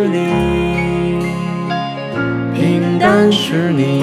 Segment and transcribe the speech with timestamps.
[0.00, 0.16] 是你，
[2.54, 4.02] 平淡是你，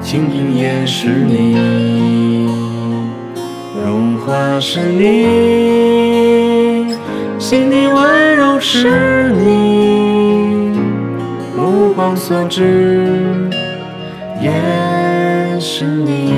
[0.00, 2.48] 清贫也是你，
[3.84, 5.04] 荣华是你，
[7.38, 10.78] 心底温柔是你，
[11.54, 13.50] 目光所至
[14.40, 14.50] 也
[15.60, 16.32] 是你。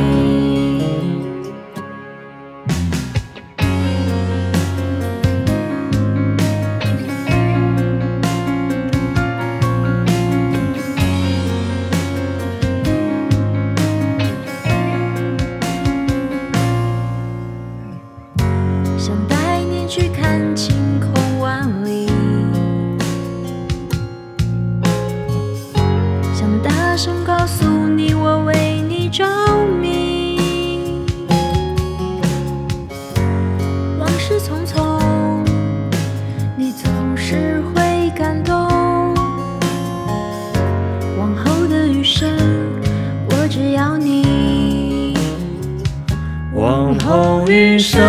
[47.48, 48.00] 余生，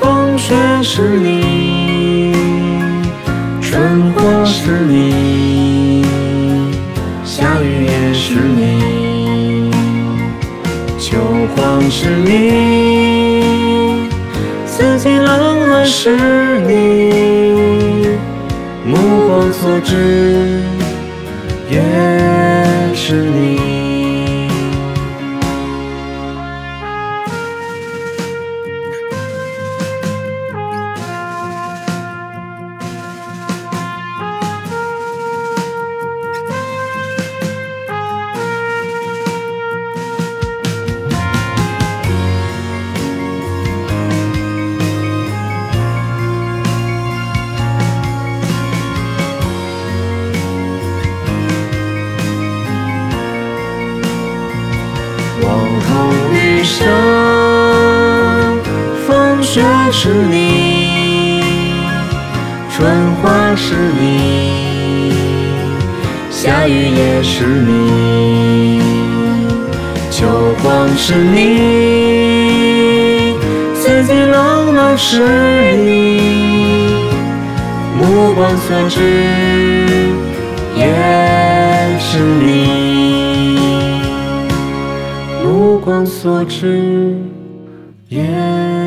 [0.00, 2.32] 风雪是你，
[3.60, 6.04] 春花是你，
[7.24, 9.70] 夏雨也是你，
[11.00, 11.18] 秋
[11.56, 14.08] 黄是你，
[14.64, 16.16] 四季冷暖是
[16.60, 18.06] 你，
[18.84, 20.35] 目光所至
[56.66, 56.84] 余生，
[59.06, 59.62] 风雪
[59.92, 61.44] 是你，
[62.68, 62.90] 春
[63.22, 65.12] 花是你，
[66.28, 68.82] 夏雨也是你，
[70.10, 70.26] 秋
[70.60, 71.38] 黄是你，
[73.76, 75.22] 四季冷暖是
[75.76, 77.10] 你，
[77.96, 78.98] 目光所至
[80.74, 80.84] 也
[82.00, 82.45] 是你。
[85.86, 87.14] 光所至，
[88.08, 88.85] 也。